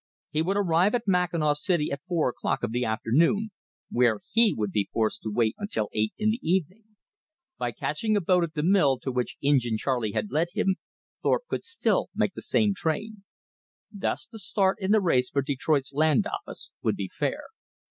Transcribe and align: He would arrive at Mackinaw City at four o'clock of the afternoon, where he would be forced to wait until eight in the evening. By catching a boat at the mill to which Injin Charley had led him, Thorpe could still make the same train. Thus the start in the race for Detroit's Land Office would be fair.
He 0.31 0.41
would 0.41 0.57
arrive 0.57 0.95
at 0.95 1.07
Mackinaw 1.07 1.53
City 1.53 1.91
at 1.91 2.01
four 2.07 2.27
o'clock 2.27 2.63
of 2.63 2.71
the 2.71 2.83
afternoon, 2.83 3.51
where 3.91 4.21
he 4.31 4.51
would 4.51 4.71
be 4.71 4.89
forced 4.91 5.21
to 5.21 5.29
wait 5.31 5.53
until 5.59 5.89
eight 5.93 6.11
in 6.17 6.31
the 6.31 6.39
evening. 6.41 6.95
By 7.59 7.71
catching 7.71 8.17
a 8.17 8.19
boat 8.19 8.43
at 8.43 8.55
the 8.55 8.63
mill 8.63 8.97
to 8.97 9.11
which 9.11 9.37
Injin 9.43 9.77
Charley 9.77 10.13
had 10.13 10.31
led 10.31 10.47
him, 10.53 10.77
Thorpe 11.21 11.45
could 11.47 11.63
still 11.63 12.09
make 12.15 12.33
the 12.33 12.41
same 12.41 12.73
train. 12.73 13.23
Thus 13.91 14.25
the 14.25 14.39
start 14.39 14.77
in 14.79 14.89
the 14.89 15.01
race 15.01 15.29
for 15.29 15.43
Detroit's 15.43 15.93
Land 15.93 16.25
Office 16.47 16.71
would 16.81 16.95
be 16.95 17.07
fair. 17.07 17.43